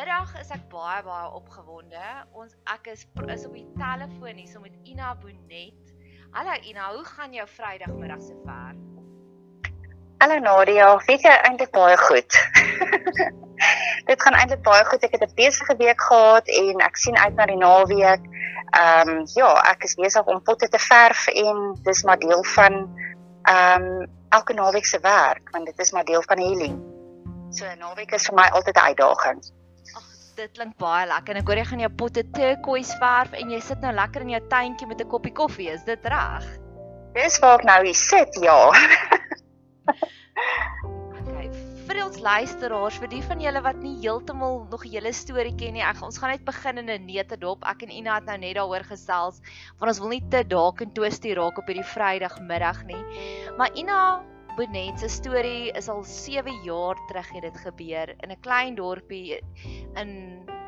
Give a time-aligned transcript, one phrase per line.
[0.00, 2.04] Vanmiddag is ek baie baie opgewonde.
[2.32, 3.02] Ons ek is
[3.34, 5.90] is op die telefoon hier so met Ina Bonet.
[6.32, 8.78] Hallo Ina, hoe gaan jou Vrydagmiddag so ver?
[10.24, 12.38] Hallo Nadia, weet jy eintlik baie goed.
[14.08, 15.04] Dit gaan eintlik baie goed.
[15.04, 18.24] Ek het 'n besige week gehad en ek sien uit na die naweek.
[18.80, 22.88] Ehm um, ja, ek is besig om potte te verf en dis maar deel van
[23.44, 26.82] ehm um, elke naweek se werk want dit is maar deel van healing.
[27.52, 29.59] So 'n naweek is vir my altyd 'n uitdaging.
[30.40, 31.36] Dit klink baie lekker.
[31.36, 34.30] En ek hoor jy gaan jou potte turquoise verf en jy sit nou lekker in
[34.32, 35.68] jou tuintjie met 'n koppie koffie.
[35.68, 36.46] Is dit reg?
[37.12, 38.56] Dis waar ek nou hier sit, ja.
[41.20, 41.50] okay,
[41.84, 45.84] vir ons luisteraars, vir die van julle wat nie heeltemal nog hele storie ken nie,
[45.84, 47.60] ek ons gaan net begin in 'n neutedop.
[47.68, 49.44] Ek en Ina het nou net daaroor gesels,
[49.76, 53.04] want ons wil nie te dalk en twisty raak op hierdie Vrydagmiddag nie.
[53.58, 54.24] Maar Ina,
[54.56, 59.40] Bonet se storie is al 7 jaar terug het dit gebeur in 'n klein dorpie
[59.94, 60.10] in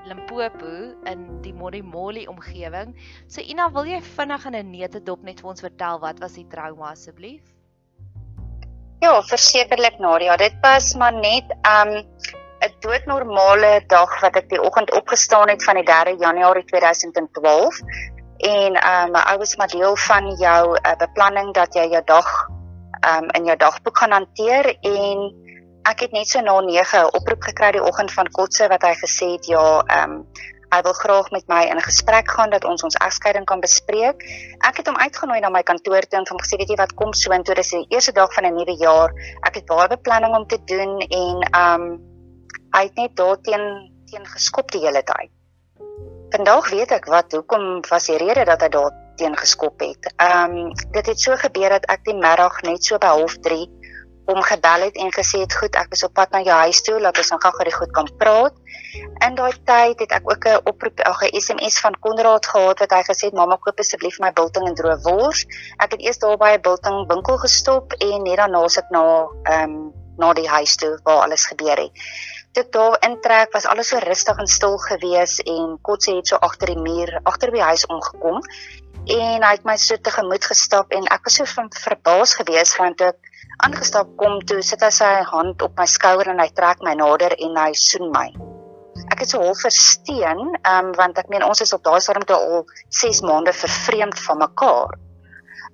[0.04, 2.94] Limpopo in die Modimolle omgewing.
[3.26, 6.46] So Ina, wil jy vinnig in 'n neutedop net vir ons vertel wat was die
[6.46, 7.42] trauma asseblief?
[9.00, 10.36] Ja, versekerlik Nadia.
[10.36, 15.74] Dit was maar net 'n um, doodnormale dag wat ek die oggend opgestaan het van
[15.74, 17.80] die 3 Januarie 2012
[18.38, 22.50] en um, my ouers maar deel van jou uh, beplanning dat jy jou dag
[23.10, 25.30] um in jou dagboek gaan hanteer en
[25.90, 28.94] ek het net so na 9 'n oproep gekry die oggend van Kotse wat hy
[28.94, 30.26] gesê het ja, um
[30.72, 34.22] hy wil graag met my in 'n gesprek gaan dat ons ons egskeiding kan bespreek.
[34.68, 37.12] Ek het hom uitgenooi na my kantoor toe en hom gesê weet jy wat kom
[37.12, 39.10] so intoe dis die eerste dag van 'n nuwe jaar.
[39.42, 41.84] Ek het baie beplanning om te doen en um
[42.72, 45.30] hy het net daarteen teen geskop die hele tyd.
[46.30, 50.12] Vandag weet ek wat hoekom was die rede dat hy daar teen geskop het.
[50.16, 53.82] Ehm um, dit het so gebeur dat ek die middag net so by 03:30
[54.24, 57.00] om gebel het en gesê het goed, ek is op pad na jou huis toe,
[57.00, 58.54] laat ons dan gou-gou die goed kan praat.
[59.26, 63.02] In daai tyd het ek ook 'n oproep, 'n SMS van Konrad gehad wat hy
[63.02, 65.44] gesê het mamma koop asseblief my biltong en droë wors.
[65.78, 69.62] Ek het eers daar by 'n biltong winkel gestop en net daarna sit na ehm
[69.62, 71.90] um, na die huis toe waar alles gebeur het.
[72.52, 76.66] Toe daar intrek was alles so rustig en stil gewees en Kotse het so agter
[76.66, 78.42] die muur agter by die huis omgekom
[79.06, 83.00] en hy het my so tegemoet gestap en ek was so van verbaas gewees want
[83.02, 83.30] ek
[83.66, 87.34] aangestap kom toe sit hy sy hand op my skouer en hy trek my nader
[87.38, 88.28] en hy soen my.
[89.12, 92.38] Ek het so half versteen, um, want ek meen ons is op daai stadium toe
[92.38, 92.64] al
[93.02, 94.98] 6 maande vervreemd van mekaar.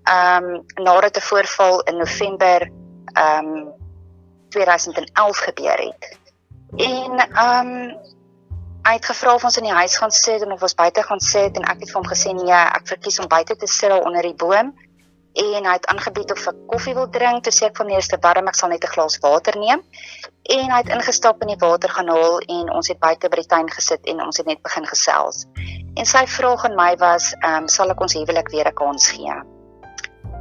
[0.09, 2.69] Ehm um, nadat 'n voorval in November
[3.15, 3.72] ehm um,
[4.50, 6.16] 2011 gebeur het.
[6.77, 8.16] En ehm um,
[8.88, 11.21] hy het gevra of ons in die huis gaan sit en of ons buite gaan
[11.21, 14.25] sit en ek het vir hom gesê nee, ek verkies om buite te sit onder
[14.25, 14.72] die boom.
[15.38, 18.48] En hy het aangebied of ek koffie wil drink, toe sê ek van eerste warm,
[18.48, 19.82] ek sal net 'n glas water neem.
[20.56, 23.47] En hy het ingestap in die water gaan haal en ons het buite by die
[23.47, 25.44] tuin gesit en ons het net begin gesels.
[25.94, 29.10] En sy vraag aan my was, ehm, um, sal ek ons huwelik weer 'n kans
[29.10, 29.37] gee?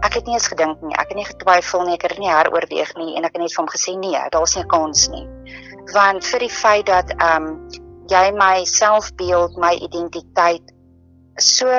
[0.02, 2.96] Ek het nie eens gedink nie, ek het nie getwyfel nie, ek het nie heroorweeg
[2.96, 5.28] nie en ek het net vir hom gesê nee, daar's nie 'n kans nie.
[5.94, 10.74] Want vir die feit dat ehm um, jy my selfbeeld, my identiteit
[11.36, 11.70] so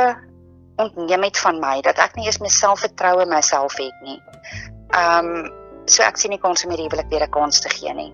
[0.79, 4.19] ontneem het van my dat ek nie eens my selfvertroue in myself het nie.
[4.95, 5.51] Um
[5.89, 8.13] so ek sien nie kans om hierdie huwelik weer 'n kans te gee nie.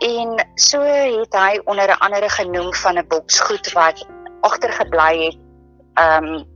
[0.00, 4.06] En so het hy onder 'n andere genoem van 'n boks goed wat
[4.40, 5.38] agtergebly het
[5.98, 6.46] um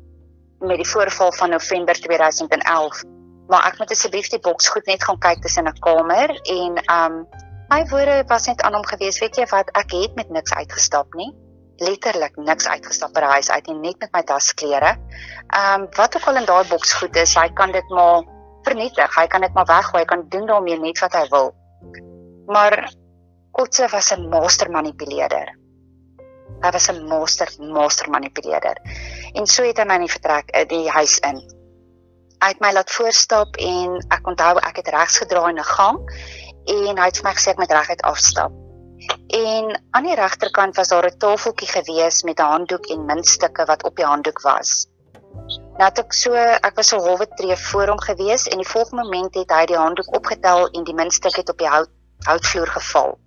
[0.60, 3.02] met die voorval van November 2011.
[3.48, 7.26] Maar ek moet asseblief die boks goed net gaan kyk tussen 'n kamer en um
[7.72, 11.14] My woorde was net aan hom gewees, weet jy wat, ek het met niks uitgestap
[11.16, 11.30] nie.
[11.80, 14.90] Letterlik niks uitgestap by die huis uit nie, net met my dasklere.
[15.56, 18.26] Ehm um, wat ook al in daai boks goed is, hy kan dit maar
[18.66, 19.16] vernietig.
[19.16, 21.48] Hy kan dit maar weggooi, hy kan doen daarmee net wat hy wil.
[22.52, 22.76] Maar
[23.56, 25.56] Kotse was 'n master manipuleerder.
[26.60, 28.76] Hy was 'n master master manipuleerder.
[29.32, 31.40] En so het hy my in die vertrek in die huis in.
[32.42, 35.98] Hy het my laat voorstap en ek onthou ek het regs gedraai in 'n gang
[36.64, 38.52] en hy het vir my gesê ek moet reguit afstap.
[39.34, 43.84] En aan die regterkant was daar 'n tafeltjie gewees met 'n handdoek en muntstukke wat
[43.84, 44.86] op die handdoek was.
[45.78, 49.02] Nou het ek so, ek was so halwe tree voor hom gewees en die volgende
[49.02, 51.90] oomblik het hy die handdoek opgetel en die muntstuk het op die hout
[52.26, 53.18] houtvloer geval.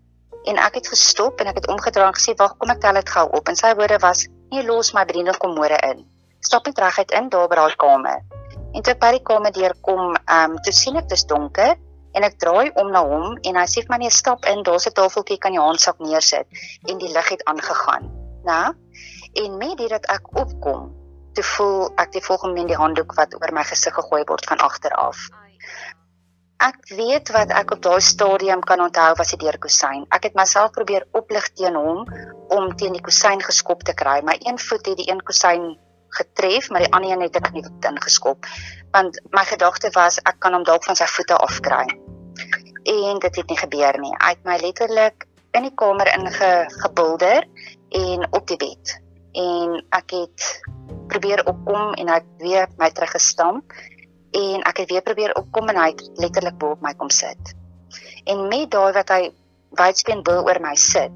[0.45, 3.09] En ek het gestop en ek het omgedraai en gesê, "Wag, kom ek tel dit
[3.09, 6.05] gou op." En sy woorde was, "Nee, los my bediende kommode in.
[6.39, 8.21] Stap net reguit in daar by daai kamer."
[8.73, 11.75] En toe ek by die kamer deurkom, ehm, um, toe sien ek dis donker
[12.15, 14.87] en ek draai om na hom en hy sê vir my nee stap in daar's
[14.89, 16.47] 'n tafeltjie kan jy handsak neersit
[16.89, 18.11] en die lig het aangegaan
[18.49, 18.61] nê
[19.45, 20.91] en met dit dat ek opkom
[21.33, 24.63] te voel ek die volgende in die handdoek wat oor my gesig gegooi word van
[24.69, 25.27] agter af
[26.69, 30.71] ek weet wat ek op daai stadium kan onthou was die deurkusyn ek het myself
[30.71, 32.07] probeer oplig teen hom
[32.49, 34.21] om teen die kusyn geskop te kry.
[34.23, 35.75] My een voet het die een kusyn
[36.15, 38.45] getref, maar die ander een het ek nie ingeskop.
[38.95, 41.85] Want my gedagte was ek kan hom dalk van sy voete afkry.
[42.85, 44.13] En dit het nie gebeur nie.
[44.21, 45.25] Hy het my letterlik
[45.57, 47.47] in die kamer ingebulder
[47.89, 48.95] en op die bed.
[49.35, 50.47] En ek het
[51.09, 53.73] probeer opkom en hy het weer my teruggestamp
[54.35, 57.55] en ek het weer probeer opkom en hy het letterlik bo op my kom sit.
[58.25, 59.21] En met daai wat hy
[59.79, 61.13] wydsbeen bo oor my sit,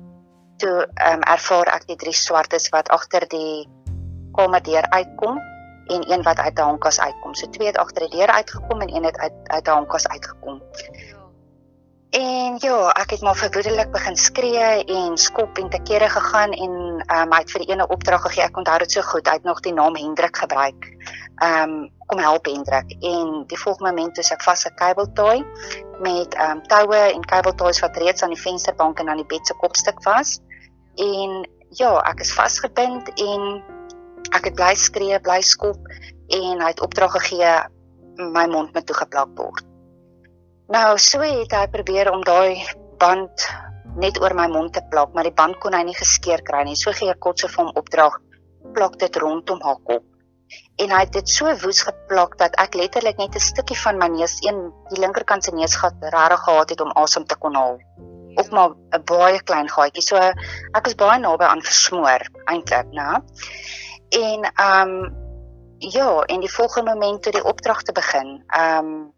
[0.60, 3.68] toe um, ervaar ek die drie swartes wat agter die
[4.36, 5.40] kamerdeur uitkom
[5.90, 7.34] en een wat uit die hankas uitkom.
[7.36, 10.62] So twee het agter die deur uitgekom en een het uit uit die hankas uitgekom.
[12.10, 16.72] En ja, ek het maar verwoedelik begin skree en skop en te kere gegaan en
[17.06, 18.48] um, hy het vir die ene opdrag gegee.
[18.48, 19.30] Ek onthou dit so goed.
[19.30, 20.90] Hy het nog die naam Hendrik gebruik.
[21.46, 21.76] Ehm um,
[22.10, 22.96] kom help Hendrik.
[23.06, 25.46] En die volgende oomblik toe ek vas 'n kabeltooi
[26.02, 29.46] met ehm um, toue en kabeltoys wat reeds aan die vensterbank en aan die bed
[29.46, 30.40] se kopstuk was.
[30.98, 33.64] En ja, ek is vasgebind en
[34.34, 35.78] ek het bly skree, bly skop
[36.28, 37.54] en hy het opdrag gegee
[38.18, 39.69] my mond moet toegeplak word.
[40.70, 42.62] Nou, so het hy probeer om daai
[43.02, 43.46] band
[43.98, 46.76] net oor my mond te plak, maar die band kon hy nie geskeur kry nie.
[46.78, 48.20] So gee ek kotse vir hom opdrag,
[48.76, 50.06] plak dit rondom haar kop.
[50.78, 54.12] En hy het dit so woes geplak dat ek letterlik net 'n stukkie van my
[54.14, 54.62] neus, een
[54.94, 57.82] die linkerkant se neusgat regtig gehad het om asem te kon haal.
[58.38, 60.06] Op maar 'n baie klein gaatjie.
[60.06, 63.24] So ek was baie naby aan versmoor eintlik, né?
[64.10, 65.14] En ehm um,
[65.80, 69.14] ja, en die volgende oomblik toe die opdrag te begin, ehm um,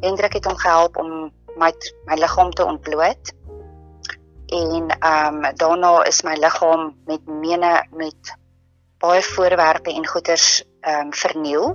[0.00, 1.72] Hendrik het hom gehelp om my
[2.04, 3.32] my liggaam te ontbloot.
[4.46, 8.36] En ehm um, daarna is my liggaam met mene met
[8.98, 11.66] baie voorwerpe en goeders ehm um, verniel.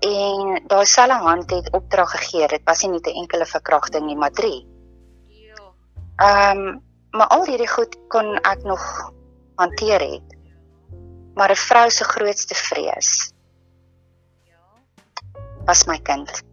[0.00, 2.48] En daai selfe hand het opdrag gegee.
[2.48, 4.66] Dit was nie net 'n enkele verkrachting nie, maar drie.
[5.26, 5.72] Ja.
[6.16, 9.12] Ehm um, maar al hierdie goed kon ek nog
[9.54, 10.36] hanteer het.
[11.34, 13.32] Maar 'n vrou se grootste vrees
[14.44, 14.62] ja.
[15.64, 16.49] was my kind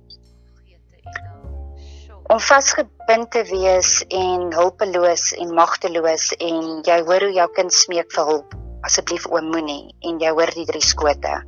[2.28, 8.12] om vasgebind te wees en hulpeloos en magteloos en jy hoor hoe jou kind smeek
[8.16, 8.58] vir hulp
[8.88, 11.40] asseblief oom moenie en jy hoor die drie skote.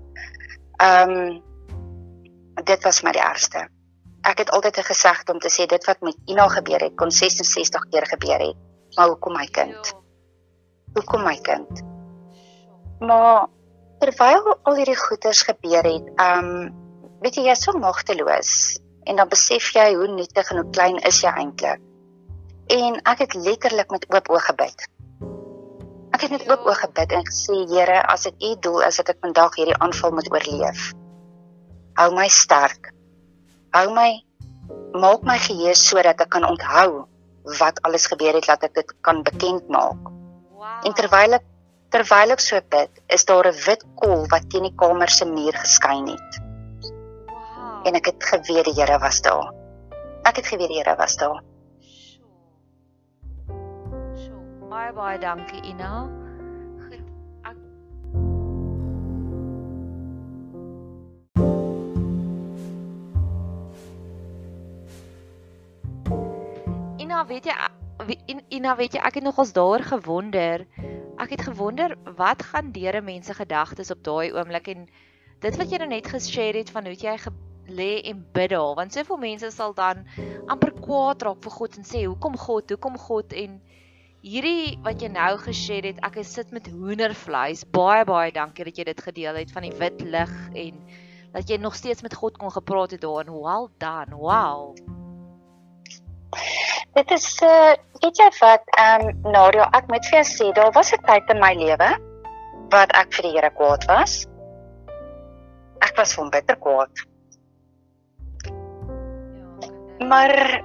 [0.79, 1.43] Ehm um,
[2.63, 3.67] dit was my die ergste.
[4.27, 7.85] Ek het altyd gesê om te sê dit wat met Ina gebeur het kon 66
[7.91, 8.57] keer gebeur het.
[8.95, 9.93] Maar hoekom my kind?
[10.95, 11.83] Hoekom my kind?
[12.99, 13.47] Maar
[13.99, 16.77] terwyl al hierdie goeters gebeur het, ehm um,
[17.19, 21.21] weet jy jy's so magteloos en dan besef jy hoe nietig en hoe klein is
[21.23, 21.81] jy eintlik.
[22.69, 24.85] En ek het letterlik met oop oë gebid.
[26.13, 29.13] Ek het met oop oë gebid en gesê Here, as dit U doel is dat
[29.13, 30.89] ek vandag hierdie aanval moet oorleef,
[31.97, 32.91] hou my sterk.
[33.73, 34.09] Hou my
[34.93, 37.05] maak my geheue sodat ek kan onthou
[37.59, 40.11] wat alles gebeur het dat ek dit kan bekend maak.
[40.53, 40.85] Wow.
[40.85, 41.47] En terwyl ek
[41.89, 45.57] terwyl ek so bid, is daar 'n wit kol wat teen die kamer se muur
[45.57, 46.48] geskyn het
[47.83, 49.53] en ek het geweet die Here was daar.
[50.27, 51.41] Ek het geweet die Here was daar.
[54.19, 54.35] So,
[54.69, 56.07] baie baie dankie Ina.
[56.83, 56.99] Goed.
[57.47, 57.57] Ek
[66.99, 67.56] Ina, weet jy
[68.49, 70.65] Ina, weet jy ek het nogals daaroor gewonder.
[71.19, 74.87] Ek het gewonder wat gaan deure mense gedagtes op daai oomblik en
[75.39, 77.15] dit wat jy nou net geshare het van hoe jy
[77.69, 80.06] lê en bid daar want soveel mense sal dan
[80.47, 82.69] amper kwaad raak vir God en sê hoekom God?
[82.69, 83.33] Hoekom God?
[83.33, 83.59] En
[84.26, 87.64] hierdie wat jy nou gesê het ek sit met hoendervleis.
[87.71, 90.80] Baie baie dankie dat jy dit gedeel het van die wit lig en
[91.33, 93.26] dat jy nog steeds met God kon gepraat het daar.
[93.26, 94.16] En well done.
[94.18, 94.76] Wow.
[96.97, 100.92] Dit is uh, weet jy wat um, Nadia ek moet vir jou sê daar was
[100.94, 101.92] 'n tyd in my lewe
[102.73, 104.26] wat ek vir die Here kwaad was.
[105.81, 107.08] Ek was van bitter kwaad
[110.07, 110.63] Maar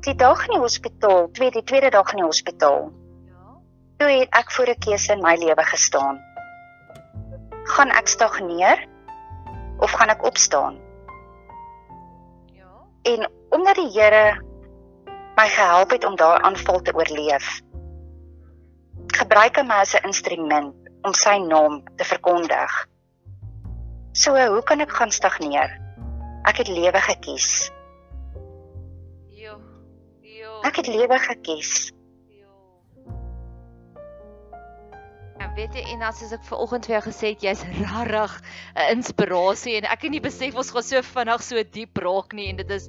[0.00, 2.88] die dag in die hospitaal, twee die tweede dag in die hospitaal.
[3.28, 3.56] Ja.
[4.00, 6.20] Toe het ek voor 'n keuse in my lewe gestaan.
[7.64, 8.86] Gaan ek stagneer
[9.78, 10.78] of gaan ek opstaan?
[12.52, 12.72] Ja.
[13.02, 14.42] En omdat die Here
[15.36, 17.60] my gehelp het om daai aanval te oorleef,
[19.06, 22.88] gebruik hy my as 'n instrument om sy naam te verkondig.
[24.12, 25.85] So, hoe kan ek gaan stagneer?
[26.46, 27.70] Ek het lewe gekies.
[29.34, 29.56] Jo.
[30.22, 30.60] Jo.
[30.62, 31.90] Ek het lewe gekies.
[35.42, 38.38] En weet jy en as ek ver oggend vir jou gesê het jy's rarig
[38.76, 42.48] 'n inspirasie en ek het nie besef ons gaan so vinnig so diep raak nie
[42.52, 42.88] en dit is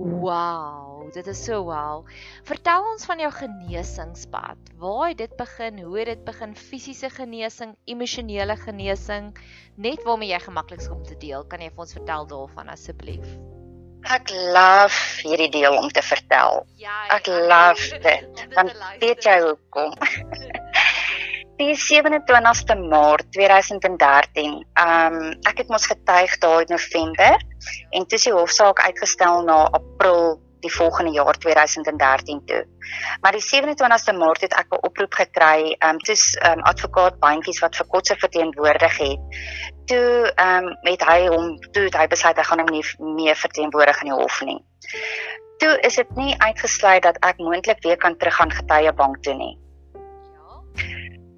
[0.00, 2.06] Wow, dit is so wow.
[2.48, 4.70] Vertel ons van jou genesingspad.
[4.80, 5.82] Waar het dit begin?
[5.84, 6.54] Hoe het dit begin?
[6.56, 9.28] Fisiese genesing, emosionele genesing,
[9.76, 11.44] net waarmee jy gemaklik is om te deel.
[11.44, 13.28] Kan jy vir ons vertel daarvan asseblief?
[14.08, 16.64] Ek love hierdie deel om te vertel.
[16.80, 16.96] Ja.
[17.18, 18.46] Ek love dit.
[18.56, 18.72] Want
[19.04, 19.92] weet jy hoekom?
[21.60, 24.52] Die 27ste Maart 2013.
[24.80, 27.36] Um ek het mos getuig daai November
[27.92, 32.62] en toe is die hofsaak uitgestel na April die volgende jaar 2013 toe.
[33.20, 37.76] Maar die 27ste Maart het ek 'n oproep gekry, um dis um advokaat Bandjies wat
[37.76, 39.20] vir Kotse verteenwoordig het.
[39.84, 42.84] Toe um met hy hom toe het hy besluit hy gaan hom nie
[43.20, 44.60] meer verteenwoordig in die hof nie.
[45.58, 49.58] Toe is dit nie uitgesluit dat ek moontlik weer kan teruggaan getuiebank toe nie.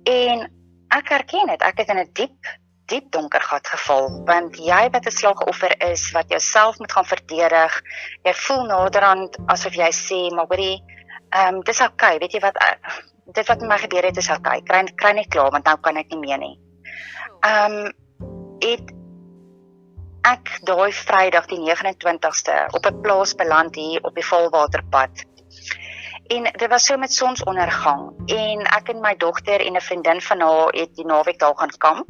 [0.04, 0.50] En
[0.88, 2.58] ek erken dit, ek het in 'n diep
[2.90, 7.82] diep donker gat geval want jy wat 'n slagoffer is wat jouself moet gaan verdedig,
[8.22, 10.82] jy voel naderhand asof jy sê maar hoorie,
[11.30, 12.98] ehm um, dis oukei, okay, weet jy wat uh,
[13.32, 14.82] dit wat met my gebeur het is oukei, okay.
[14.82, 16.58] kry kry net klaar want nou kan ek nie meer nie.
[17.40, 17.92] Ehm um,
[18.62, 18.92] het
[20.22, 25.24] ek daai Vrydag die 29ste op 'n plaas beland hier op die Volwaterpad
[26.32, 30.40] En dit was so met sonsondergang en ek en my dogter en 'n vriendin van
[30.40, 32.08] haar het die naweek daar gaan kamp.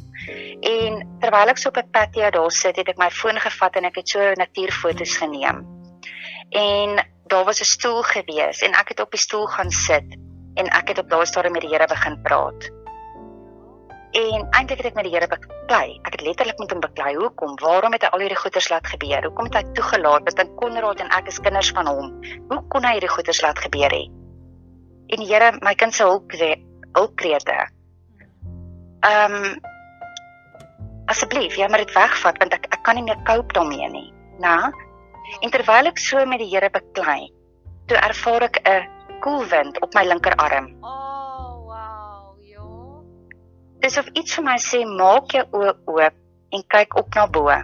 [0.61, 3.85] En terwyl ek so op 'n patio daar sit, het ek my foon gevat en
[3.85, 5.67] ek het so natuurfoto's geneem.
[6.51, 10.17] En daar was 'n stoel gewees en ek het op die stoel gaan sit
[10.55, 12.82] en ek het op daai stadium met die Here begin praat.
[14.13, 15.97] En eintlik het ek met die Here beklei.
[16.05, 17.15] Ek het letterlik met hom beklei.
[17.17, 17.55] Hoekom?
[17.63, 19.25] Waarom het hy al hierdie goeters laat gebeur?
[19.25, 22.11] Hoekom het hy toegelaat dat Konrad en ek as kinders van hom,
[22.51, 24.13] hoe kon hy hierdie goeters laat gebeur het?
[25.13, 26.37] En die Here, my kind se hulp
[26.93, 27.57] hulpkrete.
[29.09, 29.55] Ehm um,
[31.09, 34.09] asseblief, jy moet dit wegvat want ek ek kan nie meer cope daarmee nie.
[34.45, 34.73] Na?
[35.41, 37.33] En terwyl ek so met die Here beklei,
[37.89, 38.85] toe ervaar ek 'n
[39.25, 40.69] koel wind op my linkerarm.
[40.85, 41.12] Oh.
[43.83, 46.19] Dis of iets vir my sê maak jou oë oop
[46.55, 47.55] en kyk op na bo.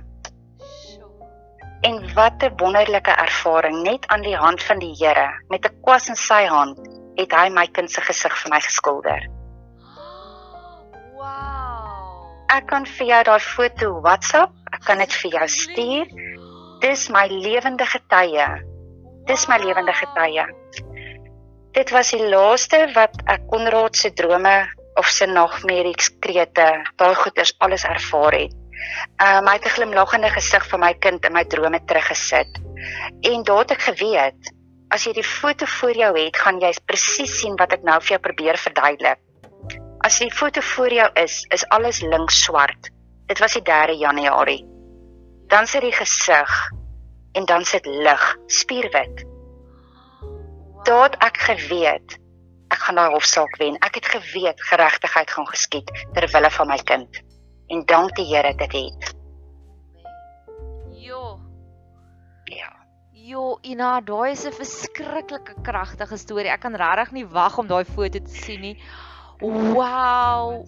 [1.87, 6.09] En wat 'n wonderlike ervaring net aan die hand van die Here met 'n kwas
[6.09, 6.79] in sy hand
[7.21, 9.21] het hy my kind se gesig vir my geskilder.
[11.15, 12.27] Wow.
[12.51, 16.07] Ek kan vir jou daai foto WhatsApp, ek kan dit vir jou stuur.
[16.81, 18.49] Dis my lewende getuie.
[19.27, 20.47] Dis my lewende getuie.
[21.73, 27.55] Dit was die laaste wat ek Konrad se drome of sy nagmerries krete, daai goeters
[27.65, 28.55] alles ervaar het.
[29.23, 32.51] Um hy het 'n glimlaggende gesig vir my kind in my drome teruggesit.
[33.23, 34.53] En daar het ek geweet,
[34.91, 38.17] as jy die foto voor jou het, gaan jy presies sien wat ek nou vir
[38.17, 39.19] jou probeer verduidelik.
[40.01, 42.91] As die foto voor jou is, is alles links swart.
[43.27, 44.65] Dit was die 3 Januarie.
[45.49, 46.71] Dan sit die gesig
[47.33, 49.25] en dan sit lig, spierwit.
[50.85, 52.19] Daar het ek geweet
[52.69, 53.79] ek gaan daai hofsaak wen.
[53.85, 57.23] Ek het geweet geregtigheid gaan geskied ter wille van my kind
[57.69, 59.15] en dank die Here dit het.
[60.97, 61.41] Jo.
[62.45, 62.73] Ja.
[63.13, 66.51] Jo, Ina, daai is 'n verskriklike kragtige storie.
[66.51, 68.83] Ek kan regtig nie wag om daai foto te sien nie.
[69.41, 70.65] Wow.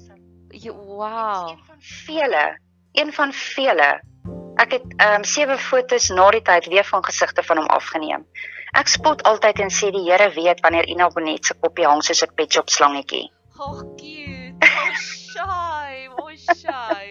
[0.48, 1.48] Jo, wow.
[1.50, 2.58] Een van vele,
[2.92, 4.09] een van vele.
[4.60, 8.26] Ek het ehm um, sewe fotos na die tyd weer van gesigte van hom afgeneem.
[8.76, 12.22] Ek spot altyd en sê die Here weet wanneer Ina Bonet se kopie hang soos
[12.26, 13.30] 'n pet shop slangetjie.
[13.58, 14.68] Ag, cute.
[14.68, 14.90] Oh,
[15.32, 16.08] shy.
[16.20, 17.06] Oh, shy.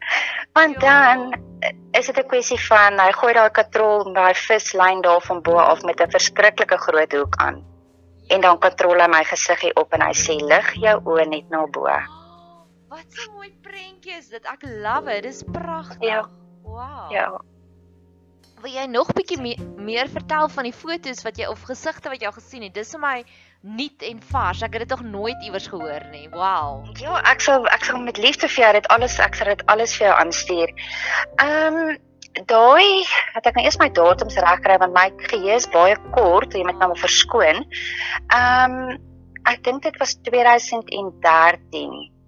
[0.56, 1.32] Want dan
[1.96, 5.56] is dit 'n kwessie van hy gooi daai katrol met daai vislyn daar van bo
[5.56, 7.64] af met 'n verskriklike groot hoek aan.
[8.28, 11.48] En dan katrol hy my gesig hier op en hy sê lig jou oë net
[11.48, 11.88] na bo.
[12.92, 14.44] Wat 'n mooi prentjie is dit.
[14.44, 15.22] Ek love dit.
[15.22, 16.08] Dis pragtig.
[16.12, 16.28] Ja.
[16.70, 17.10] Wow.
[17.12, 17.28] Ja.
[18.60, 22.20] Wil jy nog bietjie me meer vertel van die fotos wat jy of gesigte wat
[22.20, 22.74] jy al gesien het?
[22.76, 23.14] Dis vir my
[23.78, 24.60] nuut en vars.
[24.66, 26.28] Ek het dit nog nooit iewers gehoor nie.
[26.34, 26.84] Wow.
[27.00, 29.96] Ja, ek sal ek sal met liefde vir jou dit alles ek sal dit alles
[29.96, 30.76] vir jou aanstuur.
[31.40, 31.98] Ehm um,
[32.46, 33.02] daai
[33.34, 36.78] het ek nou eers my datums regkry want my geheue is baie kort, jy moet
[36.78, 37.64] nou verskoon.
[38.28, 38.96] Ehm um,
[39.48, 42.19] ek dink dit was 2013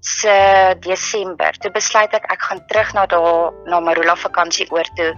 [0.00, 1.52] se Desember.
[1.60, 5.12] Toe besluit ek ek gaan terug na daar na Marula vakansie oor toe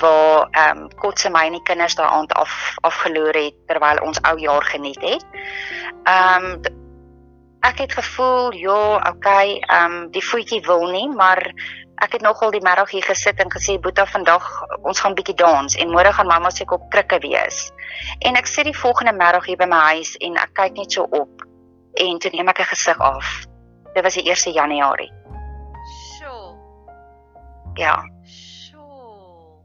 [0.00, 4.20] waar ehm um, kotse my en die kinders daai aand af afgeloor het terwyl ons
[4.28, 5.24] ou jaar geniet het.
[6.04, 6.60] Ehm um,
[7.60, 11.40] ek het gevoel ja, okay, ehm um, die voetjie wil nie, maar
[12.04, 14.44] ek het nogal die middag hier gesit en gesê Boeta vandag
[14.82, 17.72] ons gaan bietjie dans en môre gaan mamma seker op krikke wees.
[18.20, 21.08] En ek sit die volgende middag hier by my huis en ek kyk net so
[21.10, 21.46] op
[21.94, 23.47] en toe neem ek 'n gesig af.
[23.98, 25.12] Dit was die 1 Januarie.
[26.14, 26.54] Sjoe.
[27.74, 27.96] Ja.
[28.22, 29.58] Sjoe.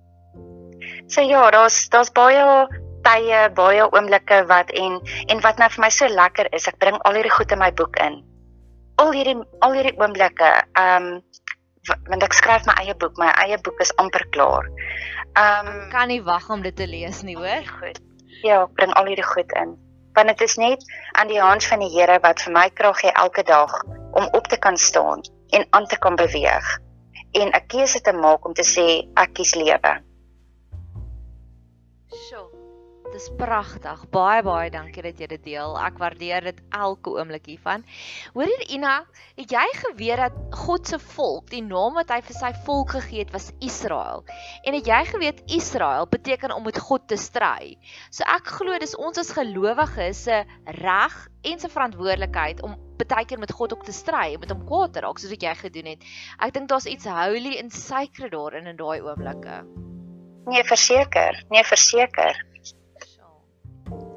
[1.08, 2.66] So ja, daar's daar's baie
[3.06, 4.98] tye, baie oomblikke wat en
[5.30, 7.70] en wat nou vir my so lekker is, ek bring al hierdie goed in my
[7.78, 8.24] boek in.
[8.98, 11.24] Al hierdie al hierdie oomblikke, ehm um,
[12.10, 14.66] want ek skryf my eie boek, my eie boek is amper klaar.
[15.38, 17.70] Ehm um, kan nie wag om dit te lees nie, hoor.
[17.78, 18.02] Goed.
[18.42, 19.78] Ja, ek bring al hierdie goed in.
[20.18, 20.82] Want dit is net
[21.22, 24.48] aan die hand van die Here wat vir my krag gee elke dag om op
[24.48, 26.80] te kan staan en aan te kan beweeg
[27.34, 29.94] en 'n keuse te maak om te sê ek kies lewe.
[32.14, 32.64] Sjoe.
[33.14, 34.00] Dis pragtig.
[34.10, 35.76] Baie baie dankie dat jy dit deel.
[35.78, 37.84] Ek waardeer dit elke oomblik hiervan.
[38.34, 38.94] Hoor hier Ina,
[39.38, 43.22] het jy geweet dat God se volk, die naam wat hy vir sy volk gegee
[43.22, 44.26] het, was Israel?
[44.66, 47.76] En het jy geweet Israel beteken om met God te stry?
[48.10, 50.42] So ek glo dis ons as gelowiges se
[50.82, 54.94] reg en se verantwoordelikheid om baie keer met God ook te stry, met hom kwaad
[54.94, 56.04] te raak soos wat jy gedoen het.
[56.40, 59.64] Ek dink daar's iets holy en sacred daarin in daai oomblikke.
[60.46, 61.44] Nee, verseker.
[61.50, 62.46] Nee, verseker.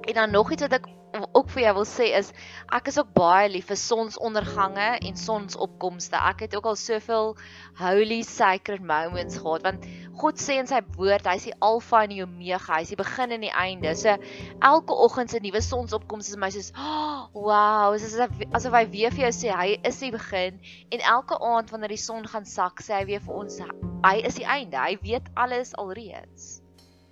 [0.06, 0.86] En dan nog iets wat ek
[1.32, 2.32] ook vir jou wil sê is
[2.74, 6.18] ek is ook baie lief vir sonsondergange en sonsopkomste.
[6.18, 7.34] Ek het ook al soveel
[7.80, 12.22] holy sacred moments gehad want God sê in sy woord hy's die alfa en die
[12.24, 13.94] omega, hy's die begin en die einde.
[13.96, 14.16] So
[14.64, 19.14] elke oggend se nuwe sonsopkomste is my soos oh, wow, dis asof asof hy weer
[19.14, 22.84] vir jou sê hy is die begin en elke aand wanneer die son gaan sak,
[22.84, 23.60] sê hy weer vir ons
[24.06, 24.78] hy is die einde.
[24.78, 26.60] Hy weet alles alreeds.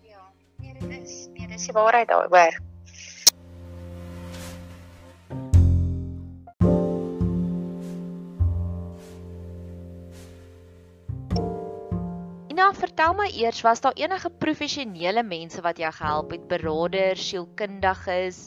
[0.05, 0.23] Ja,
[0.61, 2.61] nee, dit is nee, dis die waarheid daaroor.
[12.65, 18.39] Ina, vertel my eers, was daar enige professionele mense wat jou gehelp het, beraders, sielkundiges,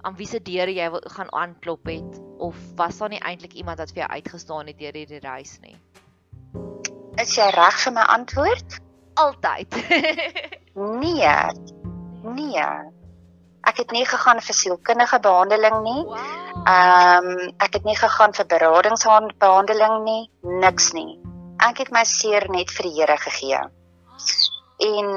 [0.00, 3.92] aan wie se deure jy gaan aanklop het of was daar nie eintlik iemand wat
[3.92, 5.76] vir jou uitgestaan het deur hierdie reis nie?
[7.20, 8.80] Is jy reg vir my antwoord?
[9.20, 9.76] Altyd.
[11.04, 11.36] nee.
[12.40, 12.66] Nee.
[13.68, 16.00] Ek het nie gegaan vir sielkundige behandeling nie.
[16.64, 20.20] Ehm um, ek het nie gegaan vir beradingsbehandeling nie,
[20.64, 21.25] niks nie
[21.62, 23.60] ek het my seer net vir die Here gegee.
[24.86, 25.10] En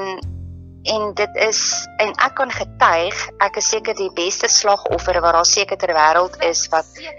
[0.90, 1.60] en dit is
[2.00, 6.38] en ek kan getuig, ek is seker die beste slagoffer wat daar seker ter wêreld
[6.46, 7.12] is wat ja.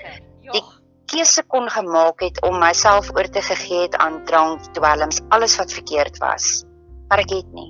[0.56, 0.64] die
[1.12, 5.74] keuse kon gemaak het om myself oor te gegee het aan drank, dwelms, alles wat
[5.78, 6.64] verkeerd was.
[7.10, 7.70] Maar ek het nie.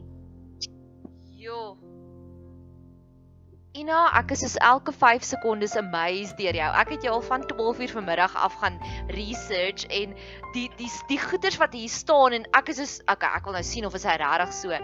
[3.72, 6.72] Ina, ek is soos elke 5 sekondes amazed deur jou.
[6.76, 8.76] Ek het jou al van 12:00 vanmiddag af gaan
[9.16, 10.12] research en
[10.52, 13.64] die die die goeders wat hier staan en ek is soos okay, ek wil nou
[13.64, 14.80] sien of is hy regtig so.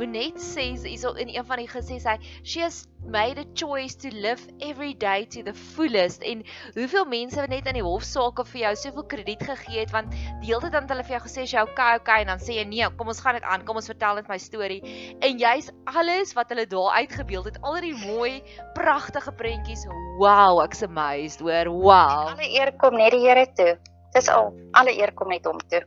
[0.00, 4.10] Bonet sê hierso in een van die gesê sy she has made a choice to
[4.14, 6.22] live every day to the fullest.
[6.22, 6.42] En
[6.74, 10.50] hoeveel mense het net in die hofsaake vir jou soveel krediet gegee het want die
[10.50, 12.88] hele tyd het hulle vir jou gesê jy okay okay en dan sê jy nee
[12.98, 14.80] kom ons gaan dit aan kom ons vertel net my storie.
[15.20, 18.42] En jy's alles wat hulle daar uitgebeeld het al die mooi
[18.78, 19.86] pragtige prentjies
[20.20, 22.28] wow ek's amazed hoor wow.
[22.32, 23.76] Alle eer kom net die Here toe.
[24.12, 24.52] Dis al.
[24.76, 25.84] Alle eer kom net hom toe.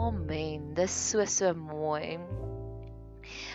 [0.00, 0.70] Amen.
[0.74, 2.18] Dis so so mooi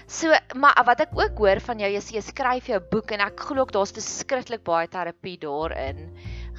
[0.05, 3.63] So, maar wat ek ook hoor van jou jy skryf jou boek en ek glo
[3.65, 6.11] ook daar's beskiklik baie terapie daarin.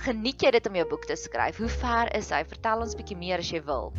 [0.03, 1.61] Geniet jy dit om jou boek te skryf?
[1.63, 2.43] Hoe ver is hy?
[2.45, 3.93] Vertel ons bietjie meer as jy wil.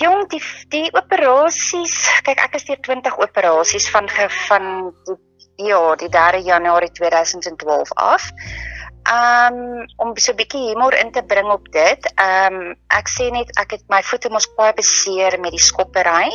[0.00, 0.40] Jong, die
[0.72, 4.68] die operasies, kyk ek is deur 20 operasies van van
[5.08, 5.18] die
[5.68, 8.30] ja, die 3 Januarie 2012 af.
[9.10, 12.12] Um om so 'n bietjie humor in te bring op dit.
[12.16, 16.30] Um ek sê net ek het my voete mos baie beseer met die skoppery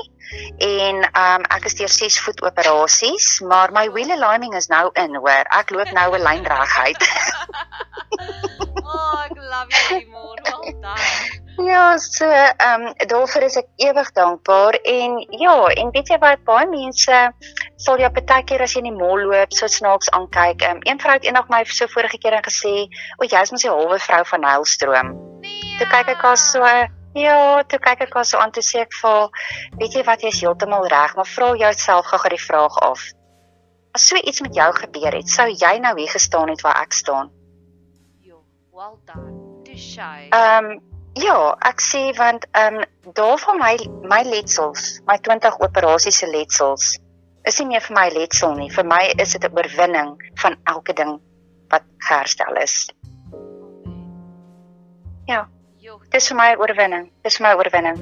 [0.59, 5.15] en um ek is deur 6 voet operasies, maar my wheel alignment is nou in,
[5.15, 5.45] hoor.
[5.59, 7.03] Ek loop nou 'n lyn reguit.
[8.91, 10.41] oh, ek love you more.
[10.43, 11.45] Well done.
[11.57, 16.43] Ja, so ehm um, daarvoor is ek ewig dankbaar en ja, en weet jy wat
[16.45, 17.21] baie mense
[17.77, 20.63] sal jou baie keer as jy in die mall loop, so snaaks aankyk.
[20.65, 23.99] Um, een vrou het eendag my so vorige keer gesê, "O, jy's mos die halwe
[23.99, 25.09] vrou van Nylstroom."
[25.41, 25.77] Nee.
[25.77, 26.63] Toe kyk ek haar so
[27.15, 29.29] Ja, toe kyk ek haar so aan toe sê ek vir,
[29.79, 32.99] weet jy wat, jy's heeltemal reg, maar vra jouself gou-gou die vraag af.
[33.93, 36.93] As so iets met jou gebeur het, sou jy nou hier gestaan het waar ek
[36.93, 37.31] staan?
[38.21, 39.63] Jo, well done.
[39.63, 40.29] Too shy.
[40.29, 40.85] Ehm um,
[41.17, 46.27] Ja, ek sê want ehm um, daar van my my letsels, my 20 operasies se
[46.27, 46.99] letsels
[47.47, 48.69] is nie meer vir my letsel nie.
[48.73, 50.09] Vir my is dit 'n oorwinning
[50.43, 51.19] van elke ding
[51.69, 52.89] wat herstel is.
[55.27, 55.47] Ja.
[56.11, 57.05] Dit is vir my 'n oorwinning.
[57.23, 57.97] Dit is vir my 'n oorwinning.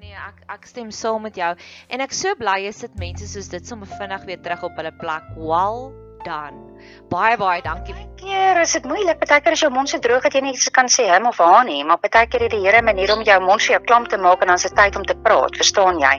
[0.00, 1.56] Nee, ek ek stem saam met jou
[1.88, 4.92] en ek so bly is dit mense soos dit sommer vinnig weer terug op hulle
[4.92, 5.22] plek.
[5.36, 6.66] Well done.
[7.10, 7.94] Baie baie dankie.
[7.94, 9.18] Partykeer is dit moeilik.
[9.20, 11.82] Partykeer is jou mond so droog dat jy nie kan sê hom of haar nie,
[11.86, 14.42] maar partykeer het die Here 'n manier om jou mond vir jou klam te maak
[14.42, 16.16] en dan se tyd om te praat, verstaan jy?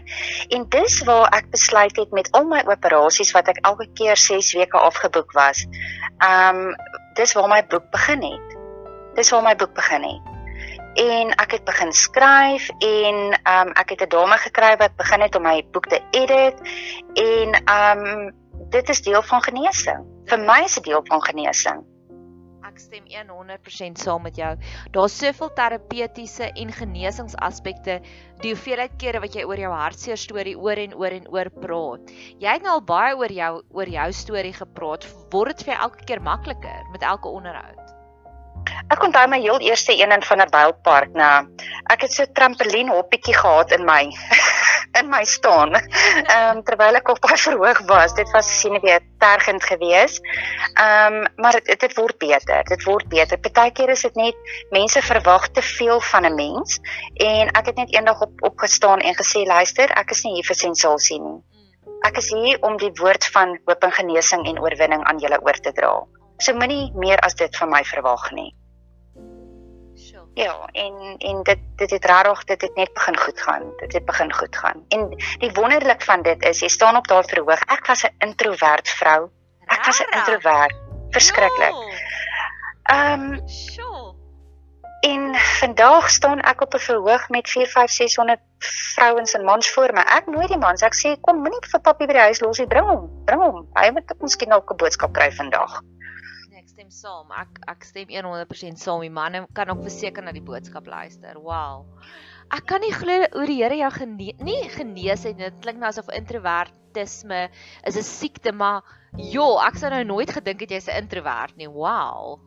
[0.55, 4.53] En dis waar ek besluit het met al my operasies wat ek elke keer 6
[4.53, 5.65] weke afgeboek was.
[6.23, 6.75] Um
[7.15, 8.57] dis waar my boek begin het.
[9.15, 10.37] Dis waar my boek begin het
[10.97, 13.15] en ek het begin skryf en
[13.45, 16.57] um ek het 'n dame gekry wat begin het om my boek te edit
[17.13, 18.33] en um
[18.69, 20.03] dit is deel van genesing.
[20.27, 21.85] Vir my is dit deel van genesing.
[22.67, 24.49] Ek stem 100% saam met jou.
[24.91, 28.01] Daar's soveel terapeutiese en genesingsaspekte,
[28.43, 32.11] die hoeveelheid kere wat jy oor jou hartseer storie oor en oor en oor praat.
[32.43, 35.07] Jy het nou al baie oor jou oor jou storie gepraat.
[35.31, 37.85] Word dit vir jou elke keer makliker met elke onderhoud?
[38.91, 41.47] Ek onthou my heel eerste een in van 'n Bylpark na.
[41.89, 44.11] Ek het so trampolien hoppietjie gehad in my
[44.99, 45.75] in my staan.
[45.75, 50.21] Ehm um, terwyl ek op baie verhoog was, dit was sien weer tergend geweest.
[50.73, 52.63] Ehm um, maar dit dit word beter.
[52.63, 53.39] Dit word beter.
[53.39, 54.35] Partykeer is dit net
[54.69, 56.79] mense verwag te veel van 'n mens
[57.13, 60.55] en ek het net eendag op opgestaan en gesê luister, ek is nie hier vir
[60.55, 61.39] sensasie nie.
[62.05, 65.59] Ek is hier om die woord van hoop en genesing en oorwinning aan julle oor
[65.59, 66.05] te dra.
[66.37, 68.53] So moenie meer as dit van my verwag nie.
[70.37, 73.63] Ja, en en dit dit het rarig dit het net begin goed gaan.
[73.77, 74.83] Dit het begin goed gaan.
[74.87, 77.63] En die wonderlik van dit is jy staan op daai verhoog.
[77.65, 79.29] Ek was 'n introvert vrou.
[79.65, 80.75] Ek was 'n introvert.
[81.09, 81.73] Verskriklik.
[82.83, 84.13] Ehm um, sure.
[84.99, 88.39] En vandag staan ek op 'n verhoog met 4, 5, 600
[88.93, 90.01] vrouens en mans voor my.
[90.01, 90.81] Ek nooi die mans.
[90.81, 92.67] Ek sê kom moenie vir papie by die huis los nie.
[92.67, 93.09] Bring hom.
[93.25, 93.67] Bring hom.
[93.73, 95.81] Hy moet miskien dalk 'n boodskap kry vandag
[96.77, 97.31] stem saam.
[97.33, 99.01] Ek ek stem 100% saam.
[99.01, 101.39] Die manne kan ook verseker na die boodskap luister.
[101.41, 101.87] Wow.
[102.53, 105.39] Ek kan nie glo hoe die Here jou gene nie genees het.
[105.39, 107.47] Dit klink nou asof introvertisme
[107.81, 108.83] is 'n siekte, maar
[109.17, 111.67] jo, ek sou nou nooit gedink het jy's 'n introwert nie.
[111.67, 112.45] Wow.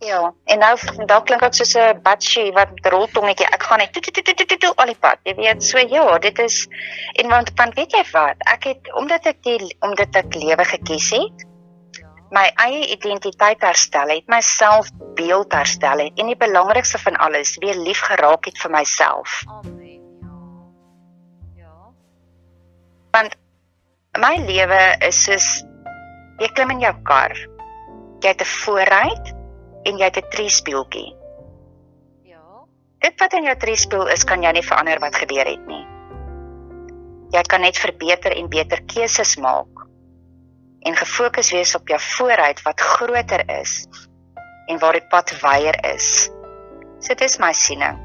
[0.00, 3.52] Ja, en nou vandag klink ek soos 'n batjie wat met 'n roltongetjie.
[3.52, 5.18] Ek gaan net toe toe toe toe toe al die pad.
[5.24, 6.66] Jy weet, so ja, dit is
[7.20, 8.36] en want want weet jy wat?
[8.48, 11.46] Ek het omdat ek die omdat ek lewe gekies het,
[12.34, 17.78] my eie identiteit herstel het, my selfbeeld herstel het en die belangrikste van alles, weer
[17.78, 19.42] lief geraak het vir myself.
[19.46, 20.00] Amen.
[20.26, 20.38] Ja.
[21.62, 21.76] Ja.
[23.14, 23.36] Want
[24.18, 25.48] my lewe is soos
[26.40, 27.36] jy klim in jou kar.
[28.20, 29.34] Jy het 'n voorruit
[29.84, 31.14] en jy het 'n triespieeltjie.
[32.22, 32.66] Ja.
[32.98, 35.86] Dit wat in jou triespieël is, kan jy nie verander wat gebeur het nie.
[37.30, 39.85] Jy kan net verbeter en beter keuses maak
[40.86, 43.86] en gefokus wees op jou vooruit wat groter is
[44.70, 46.28] en waar die pad wyer is.
[47.02, 47.98] So dit is my siening.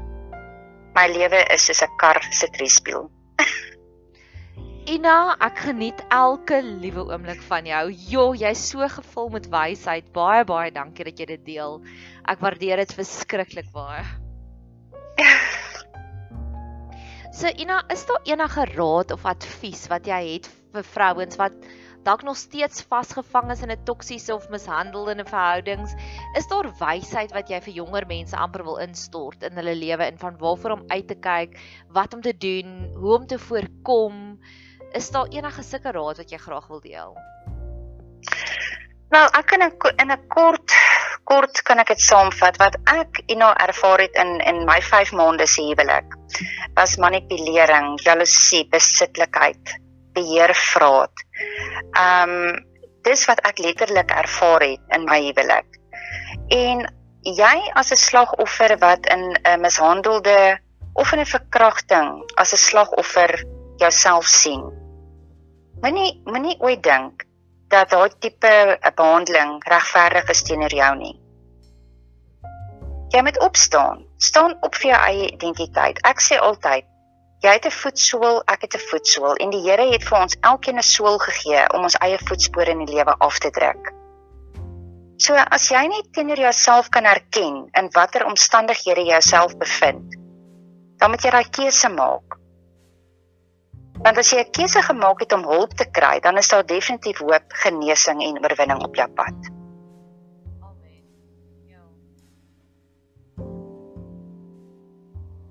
[0.94, 3.10] My lewe is soos 'n kar se triespieël.
[4.94, 7.84] Ina, ek geniet elke liewe oomblik van jou.
[7.90, 10.12] Jo, jy's so gevul met wysheid.
[10.12, 11.80] Baie baie dankie dat jy dit deel.
[12.26, 14.04] Ek waardeer dit verskriklik baie.
[17.32, 21.54] So Ina, is daar enige raad of advies wat jy het vir vrouens wat
[22.04, 25.94] dalk nog steeds vasgevang is in 'n toksiese of mishandelende verhoudings,
[26.38, 30.18] is daar wysheid wat jy vir jonger mense amper wil instort in hulle lewe en
[30.18, 34.38] van waarvoor om uit te kyk, wat om te doen, hoe om te voorkom?
[34.92, 37.16] Is daar enige sulke raad wat jy graag wil deel?
[39.08, 40.72] Wel, ek kan in 'n kort
[41.24, 45.46] kort kan ek dit saamvat wat ek ino ervaar het in in my 5 maande
[45.46, 46.16] se huwelik
[46.74, 49.74] was manipulering, jaloesie, besitlikheid,
[50.12, 51.24] beheervraat.
[51.92, 52.70] Ehm um,
[53.02, 55.66] dis wat ek letterlik ervaar het in my huwelik.
[56.54, 56.84] En
[57.22, 60.60] jy as 'n slagoffer wat in 'n mishandelde
[60.94, 63.44] of in 'n verkrachting as 'n slagoffer
[63.76, 64.62] jouself sien.
[65.80, 67.24] Moenie moenie ooit dink
[67.68, 71.16] dat daai tipe behandeling regverdig is teenoor jou nie.
[73.12, 74.04] Jy moet opstaan.
[74.16, 75.98] Staan op vir jou eie identiteit.
[76.08, 76.84] Ek sê altyd,
[77.42, 80.78] Jy het 'n voetsool, ek het 'n voetsool en die Here het vir ons elkeen
[80.78, 83.92] 'n sool gegee om ons eie voetspore in die lewe af te druk.
[85.16, 90.14] So as jy net teenoor jouself kan erken in watter omstandighede jy jouself bevind,
[90.98, 92.38] dan moet jy daai keuse maak.
[94.02, 97.18] Want as jy 'n keuse gemaak het om hulp te kry, dan is daar definitief
[97.18, 99.50] hoop, genesing en oorwinning op jou pad.
[100.60, 101.02] Amen.
[101.66, 101.82] Ja.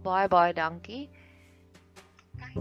[0.04, 1.21] Baie baie dankie.
[2.52, 2.60] Ek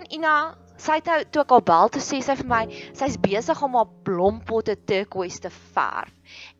[0.00, 2.60] en Ina sy het nou toe ek haar bel toe sê sy vir my
[2.96, 6.14] sy's besig om haar blompotte turquoise te verf.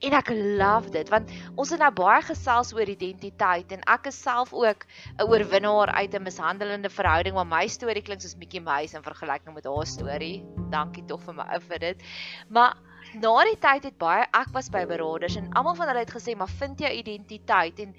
[0.05, 0.29] En ek
[0.61, 4.85] love dit want ons het nou baie gesels oor identiteit en ek is self ook
[5.17, 9.55] 'n oorwinnaar uit 'n mishandelende verhouding waar my storie klink soos Mickey Mouse in vergelyking
[9.55, 10.45] met haar storie.
[10.69, 12.03] Dankie tog vir my vir dit.
[12.51, 12.77] Maar
[13.19, 16.37] na die tyd het baie ek was by beraders en almal van hulle het gesê
[16.39, 17.81] maar vind jou identiteit.
[17.83, 17.95] En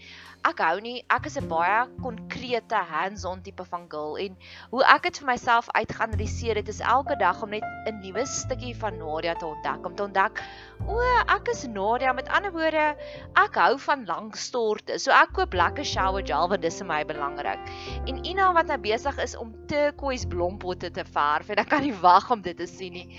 [0.47, 4.38] ek hou nie ek is 'n baie konkrete hands-on tipe van girl en
[4.71, 8.74] hoe ek dit vir myself uitgeanaliseer het is elke dag om net 'n nuwe stukkie
[8.74, 10.41] van Nadia te ontdek om te ontdek
[10.88, 10.97] o
[11.28, 12.13] ek is Nadia.
[12.13, 12.95] Met ander woorde
[13.36, 17.04] ek hou van lang storte so ek koop lekker shower gel want dis vir my
[17.04, 17.60] belangrik.
[18.08, 22.00] En Ina wat nou besig is om turquoise blompotte te verf en ek kan nie
[22.00, 23.10] wag om dit te sien nie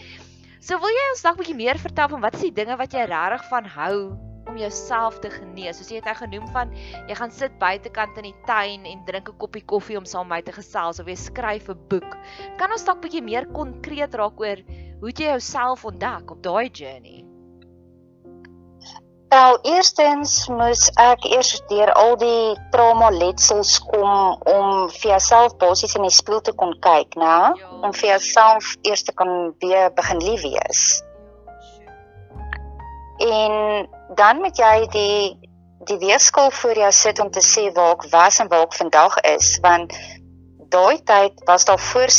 [0.62, 2.92] So wil jy ons dalk 'n bietjie meer vertel van wat is die dinge wat
[2.94, 3.96] jy regtig van hou
[4.46, 5.80] om jouself te genees?
[5.80, 6.70] Soos jy het nou genoem van
[7.08, 10.36] jy gaan sit buitekant in die tuin en drink 'n koppie koffie om saam met
[10.36, 12.14] my te gesels of jy skryf 'n boek.
[12.62, 14.62] Kan ons dalk 'n bietjie meer konkreet raak oor
[15.02, 17.31] hoe jy jouself ontdek op daai journey?
[19.32, 25.96] Wel, eerstens moes ek eers deur al die trauma letsels kom om vir jouself basies
[25.96, 27.36] in die spieël te kon kyk, né?
[27.80, 29.32] Om vir jouself eers te kan
[29.64, 30.82] weer begin lief wees.
[33.24, 33.88] En
[34.20, 35.16] dan moet jy die
[35.88, 39.16] die weerskaal voor jou sit om te sê waar ek was en waar ek vandag
[39.32, 39.96] is, want
[40.76, 42.12] daai tyd was daar voor,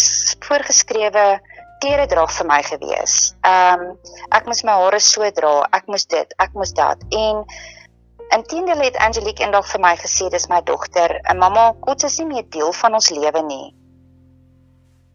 [0.49, 1.27] voorgeskrewe
[1.83, 3.15] klere dra vir my gewees.
[3.47, 3.95] Ehm um,
[4.37, 7.03] ek moes my hare so dra, ek moes dit, ek moes dat.
[7.11, 7.43] En
[8.37, 12.29] intendeel het Angelique eendag vir my gesê dis my dogter, 'n mamma, God is nie
[12.31, 13.67] meer deel van ons lewe nie.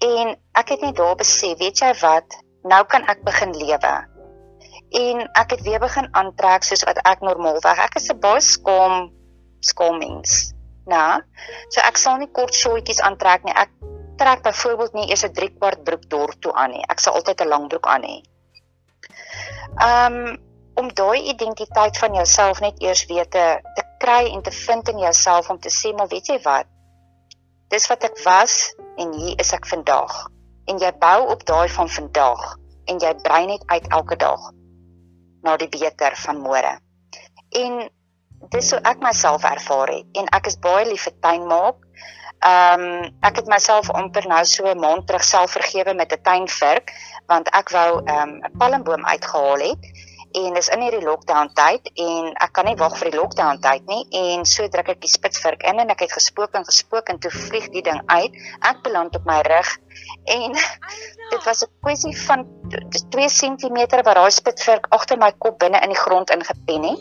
[0.05, 2.39] En ek het net daar besef, weet jy wat?
[2.63, 3.95] Nou kan ek begin lewe.
[4.91, 7.79] En ek het weer begin aantrek soos wat ek normaalweg.
[7.79, 9.11] Ek is 'n baie skaam
[9.61, 10.55] skaam mens.
[10.87, 11.21] Nou,
[11.69, 13.55] so ek sal nie kort shortjies aantrek nie.
[13.55, 13.71] Ek
[14.21, 16.85] trek byvoorbeeld nie eers 'n 3 kwart broek dor toe aan nie.
[16.89, 18.19] Ek sal altyd 'n lang broek aan hê.
[19.89, 20.19] Um
[20.79, 24.99] om daai identiteit van jouself net eers weet te, te kry en te vind in
[24.99, 26.67] jouself om te sê maar weet jy wat?
[27.69, 30.15] Dis wat ek was en hier is ek vandag.
[30.71, 32.57] En jy bou op daai van vandag
[32.89, 34.51] en jy brei net uit elke dag
[35.43, 36.79] na die beter van môre.
[37.59, 37.89] En
[38.55, 41.83] dis hoe ek myself ervaar het en ek is baie lief vir tuin maak.
[42.39, 46.23] Ehm um, ek het myself amper nou so 'n maand terug self vergewe met 'n
[46.23, 46.93] tuinvirk
[47.27, 49.83] want ek wou ehm um, 'n palmboom uitgehaal het
[50.33, 53.87] en dis in hierdie lockdown tyd en ek kan nie wag vir die lockdown tyd
[53.89, 57.19] nie en so druk ek die spitsvirk in en ek het gespook en gespook en
[57.19, 58.37] toe vlieg die ding uit.
[58.61, 59.71] Ek beland op my rug
[60.37, 60.53] en
[61.33, 62.47] dit was 'n kwessie van
[63.11, 67.01] 2 cm waar daai spitsvirk agter my kop binne in die grond ingepen het.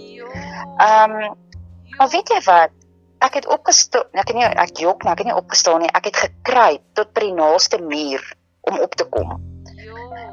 [0.78, 1.36] Ehm um,
[1.97, 2.71] maar weet jy wat
[3.19, 5.91] ek het opgestaan, ek het nie ek jok, ek het nie opgestaan nie.
[5.93, 8.23] Ek het gekruip tot by die naaste muur
[8.69, 9.38] om op te kom.
[9.75, 10.27] Ja.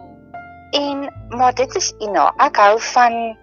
[0.74, 2.32] En maar dit is Ina.
[2.42, 3.36] Ek hou van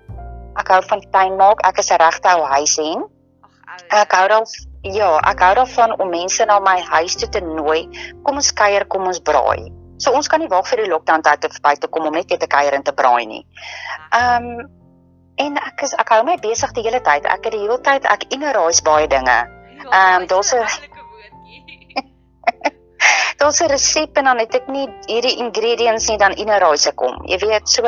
[0.60, 1.63] ek hou van tuin maak.
[1.67, 3.08] Ek is 'n regte ou huishen.
[3.65, 4.45] Ag, ek hou dan
[4.82, 7.88] ja, ek hou daarvan om mense na my huis toe te nooi.
[8.23, 9.71] Kom ons kuier, kom ons braai.
[9.97, 12.27] So ons kan nie wag vir die lockdown tyd om by te kom om net
[12.27, 13.45] te kuier en te braai nie.
[14.12, 14.69] Ehm um,
[15.41, 17.25] En ek is ek hou my besig die hele tyd.
[17.25, 19.38] Ek het die hele tyd ek ineraise baie dinge.
[19.82, 20.62] Ja, ehm um, daar's 'n
[23.41, 27.17] Daar's 'n resep en dan het ek nie hierdie ingredients nie dan ineraise kom.
[27.25, 27.86] Jy weet so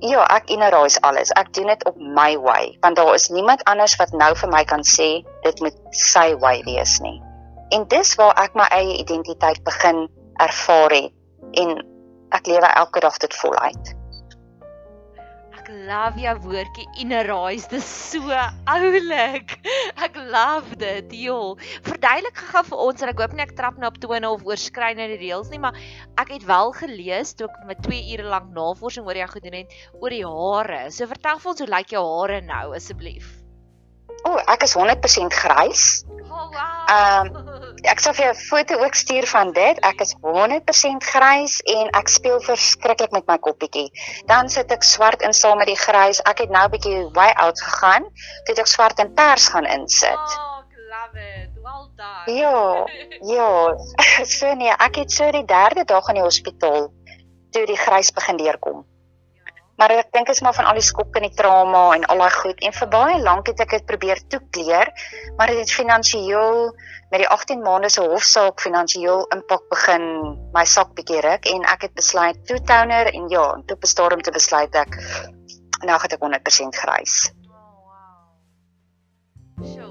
[0.00, 1.32] ja, ek ineraise alles.
[1.36, 4.64] Ek doen dit op my way want daar is niemand anders wat nou vir my
[4.64, 7.22] kan sê dit moet sy way wees nie.
[7.70, 10.08] En dis waar ek my eie identiteit begin
[10.40, 11.12] ervaar het
[11.52, 11.84] en
[12.30, 14.03] ek lewe elke dag dit voluit
[15.68, 17.68] love jou woordjie innerrise.
[17.72, 18.32] Dis so
[18.70, 19.56] oulik.
[20.06, 21.14] Ek love dit.
[21.24, 21.38] Jo.
[21.86, 24.92] Verduidelik gou vir ons en ek hoop nie ek trap nou op tone of oorskry
[24.98, 25.78] nou die reëls nie, maar
[26.20, 29.78] ek het wel gelees toe ek met 2 ure lank navorsing oor jou gedoen het
[30.00, 30.84] oor die hare.
[30.90, 33.43] So vertel vir ons hoe lyk jou hare nou asseblief?
[34.24, 36.04] O, oh, ek is 100% grys.
[36.08, 36.84] Oh, wow.
[36.88, 39.80] Ehm um, ek sal vir jou 'n foto ook stuur van dit.
[39.84, 43.90] Ek is 100% grys en ek speel verskriklik met my koppietjie.
[44.26, 46.22] Dan sit ek swart in saam met die grys.
[46.24, 48.08] Ek het nou 'n bietjie way out gegaan.
[48.48, 50.16] Dit ek swart en pers gaan insit.
[50.16, 51.50] Oh, love it.
[51.62, 52.32] Well done.
[52.32, 52.86] Ja.
[53.20, 53.76] Ja.
[54.38, 56.92] so nee, ek het so die derde dag in die hospitaal
[57.50, 58.84] toe die grys begin deurkom.
[59.78, 62.34] Maar ek dink is maar van al die skok en die trauma en al daai
[62.36, 64.90] goed en vir baie lank het ek dit probeer toekleer,
[65.38, 66.68] maar dit het finansiëel
[67.10, 70.04] met die 18 maande se hofsaak finansiëel impak begin
[70.54, 74.22] my sak bietjie ruk en ek het besluit toe toner en ja, toe bestaan om
[74.22, 74.98] te besluit ek
[75.84, 77.16] nou gaan ek 100% grys.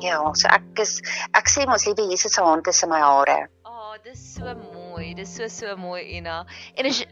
[0.04, 0.98] Ja, so ek is
[1.38, 3.48] ek sê mos liewe Jesus se hand tussen my hare.
[3.64, 5.14] Oh, dis so mooi.
[5.16, 6.42] Dis so so mooi Ina.
[6.76, 7.08] En as jy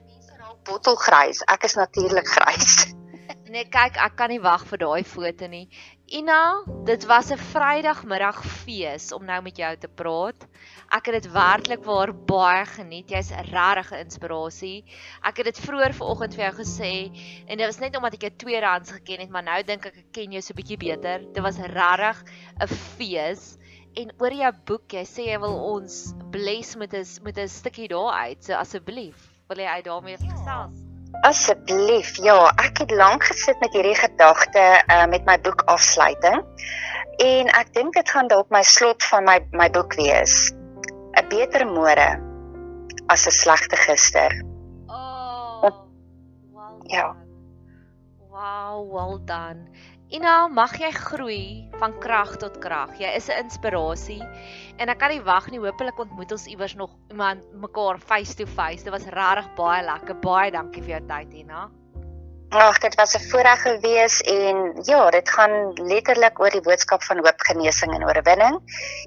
[0.67, 2.81] bottelgrys, ek is natuurlik grys.
[3.51, 5.65] Nee, kyk, ek kan nie wag vir daai foto nie.
[6.07, 10.47] Ina, dit was 'n Vrydagmiddag fees om nou met jou te praat.
[10.91, 13.11] Ek het dit werklik waar baie geniet.
[13.11, 14.85] Jy's regtig 'n inspirasie.
[15.23, 16.93] Ek het dit vroeër vanoggend vir jou gesê
[17.47, 20.11] en dit was net omdat ek jou tweedehands geken het, maar nou dink ek ek
[20.11, 21.19] ken jou so 'n bietjie beter.
[21.19, 22.23] Dit was regtig
[22.59, 23.57] 'n fees.
[23.95, 27.87] En oor jou boek, jy sê jy wil ons bless met 'n met 'n stukkie
[27.87, 28.43] daar uit.
[28.43, 30.79] So asseblief, wil jy uit daarmee gesels?
[31.27, 36.39] Asseblief, ja, ek het lank gesit met hierdie gedagte uh, met my boek afsluiting.
[37.21, 40.53] En ek dink dit gaan dalk my slot van my my boek wees.
[41.19, 42.07] 'n Beter môre
[43.11, 44.31] as 'n slegte gister.
[44.87, 45.67] Oh.
[46.55, 47.11] Well Ja.
[48.31, 49.67] Wow, well done.
[50.11, 51.43] Ina, mag jy groei
[51.79, 52.97] van krag tot krag.
[52.99, 54.19] Jy is 'n inspirasie
[54.77, 55.59] en ek kan nie wag nie.
[55.59, 58.83] Hoopelik ontmoet ons iewers nog iemand mekaar face to face.
[58.83, 60.19] Dit was regtig baie lekker.
[60.19, 61.69] Baie dankie vir jou tyd, Ina.
[62.51, 67.17] Ag, dit was 'n voorreg gewees en ja, dit gaan letterlik oor die boodskap van
[67.17, 68.59] hoop, genesing en oorwinning.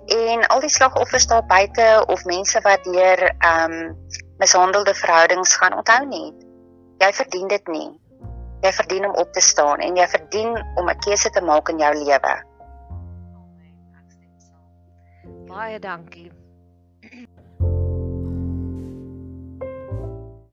[0.06, 3.96] En al die slagoffers daar buite of mense wat deur ehm um,
[4.38, 6.34] mishandelde verhoudings gaan onthou net.
[6.98, 8.03] Jy verdien dit nie.
[8.64, 11.78] Jy verdien om op te staan en jy verdien om 'n keuse te maak in
[11.78, 12.34] jou lewe.
[13.36, 13.74] Amen.
[14.00, 15.46] Ek stem saam.
[15.46, 16.43] Baie dankie.